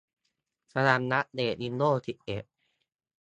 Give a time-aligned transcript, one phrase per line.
[0.73, 2.43] กำลังอัปเดตวินโดวส์สิบเอ็ด